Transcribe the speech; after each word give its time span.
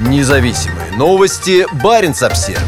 Независимые 0.00 0.92
новости. 0.96 1.66
Барин 1.82 2.12
обсерва 2.12 2.62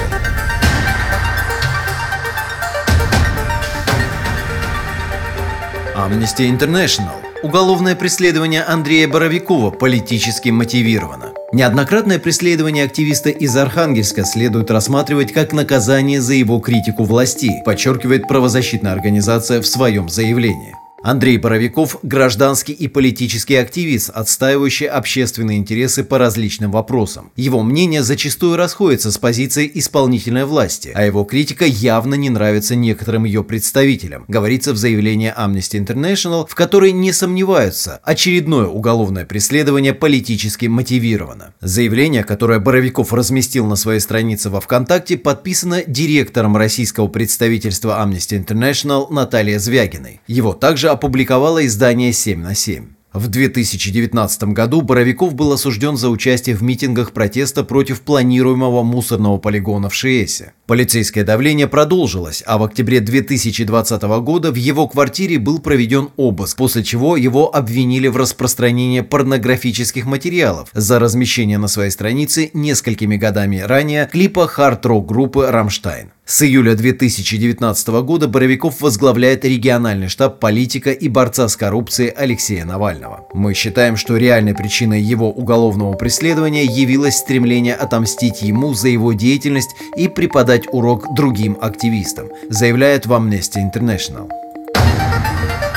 Amnesty 5.94 6.50
International. 6.50 7.14
Уголовное 7.44 7.94
преследование 7.94 8.64
Андрея 8.64 9.06
Боровикова 9.06 9.70
политически 9.70 10.48
мотивировано. 10.48 11.32
Неоднократное 11.52 12.18
преследование 12.18 12.84
активиста 12.84 13.30
из 13.30 13.56
Архангельска 13.56 14.24
следует 14.24 14.68
рассматривать 14.72 15.32
как 15.32 15.52
наказание 15.52 16.20
за 16.20 16.34
его 16.34 16.58
критику 16.58 17.04
власти, 17.04 17.62
подчеркивает 17.64 18.26
правозащитная 18.26 18.90
организация 18.90 19.62
в 19.62 19.66
своем 19.68 20.08
заявлении. 20.08 20.74
Андрей 21.02 21.38
Боровиков– 21.38 21.96
гражданский 22.02 22.74
и 22.74 22.86
политический 22.86 23.54
активист, 23.54 24.10
отстаивающий 24.10 24.86
общественные 24.86 25.56
интересы 25.56 26.04
по 26.04 26.18
различным 26.18 26.72
вопросам. 26.72 27.32
Его 27.36 27.62
мнение 27.62 28.02
зачастую 28.02 28.56
расходится 28.56 29.10
с 29.10 29.16
позицией 29.16 29.70
исполнительной 29.72 30.44
власти, 30.44 30.92
а 30.94 31.02
его 31.02 31.24
критика 31.24 31.64
явно 31.64 32.16
не 32.16 32.28
нравится 32.28 32.76
некоторым 32.76 33.24
ее 33.24 33.42
представителям, 33.42 34.26
говорится 34.28 34.74
в 34.74 34.76
заявлении 34.76 35.32
Amnesty 35.34 35.82
International, 35.82 36.46
в 36.46 36.54
которой 36.54 36.92
не 36.92 37.14
сомневаются, 37.14 38.00
очередное 38.04 38.66
уголовное 38.66 39.24
преследование 39.24 39.94
политически 39.94 40.66
мотивировано. 40.66 41.54
Заявление, 41.62 42.24
которое 42.24 42.58
Боровиков 42.58 43.14
разместил 43.14 43.64
на 43.64 43.76
своей 43.76 44.00
странице 44.00 44.50
во 44.50 44.60
ВКонтакте, 44.60 45.16
подписано 45.16 45.82
директором 45.86 46.58
российского 46.58 47.08
представительства 47.08 48.04
Amnesty 48.04 48.44
International 48.44 49.10
Натальей 49.10 49.56
Звягиной. 49.56 50.20
Его 50.26 50.52
также 50.52 50.89
опубликовало 50.92 51.66
издание 51.66 52.10
«7 52.10 52.36
на 52.36 52.52
7». 52.52 52.88
В 53.12 53.26
2019 53.26 54.44
году 54.44 54.82
Боровиков 54.82 55.34
был 55.34 55.52
осужден 55.52 55.96
за 55.96 56.10
участие 56.10 56.54
в 56.54 56.62
митингах 56.62 57.10
протеста 57.10 57.64
против 57.64 58.02
планируемого 58.02 58.84
мусорного 58.84 59.38
полигона 59.38 59.88
в 59.88 59.94
Шиэсе. 59.94 60.52
Полицейское 60.66 61.24
давление 61.24 61.66
продолжилось, 61.66 62.44
а 62.46 62.56
в 62.56 62.62
октябре 62.62 63.00
2020 63.00 64.02
года 64.22 64.52
в 64.52 64.54
его 64.54 64.86
квартире 64.86 65.40
был 65.40 65.58
проведен 65.58 66.10
обыск, 66.16 66.56
после 66.56 66.84
чего 66.84 67.16
его 67.16 67.52
обвинили 67.52 68.06
в 68.06 68.16
распространении 68.16 69.00
порнографических 69.00 70.06
материалов 70.06 70.68
за 70.72 71.00
размещение 71.00 71.58
на 71.58 71.66
своей 71.66 71.90
странице 71.90 72.50
несколькими 72.54 73.16
годами 73.16 73.58
ранее 73.58 74.08
клипа 74.10 74.46
хард-рок 74.46 75.06
группы 75.06 75.48
«Рамштайн». 75.48 76.12
С 76.30 76.42
июля 76.42 76.76
2019 76.76 77.88
года 78.04 78.28
Боровиков 78.28 78.80
возглавляет 78.82 79.44
региональный 79.44 80.06
штаб 80.06 80.38
политика 80.38 80.92
и 80.92 81.08
борца 81.08 81.48
с 81.48 81.56
коррупцией 81.56 82.10
Алексея 82.10 82.64
Навального. 82.64 83.26
Мы 83.34 83.52
считаем, 83.52 83.96
что 83.96 84.16
реальной 84.16 84.54
причиной 84.54 85.02
его 85.02 85.28
уголовного 85.28 85.94
преследования 85.94 86.64
явилось 86.64 87.16
стремление 87.16 87.74
отомстить 87.74 88.42
ему 88.42 88.74
за 88.74 88.90
его 88.90 89.12
деятельность 89.12 89.70
и 89.96 90.06
преподать 90.06 90.68
урок 90.70 91.16
другим 91.16 91.58
активистам, 91.60 92.28
заявляет 92.48 93.06
в 93.06 93.12
Amnesty 93.12 93.58
International. 93.68 94.30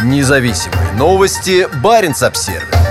Независимые 0.04 0.94
новости. 1.00 1.68
Барин 1.82 2.14
обсервис 2.22 2.83